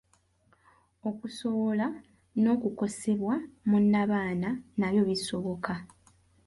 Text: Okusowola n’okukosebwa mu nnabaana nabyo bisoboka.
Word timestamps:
Okusowola 1.09 1.87
n’okukosebwa 2.41 3.35
mu 3.67 3.77
nnabaana 3.83 4.49
nabyo 4.77 5.01
bisoboka. 5.09 5.73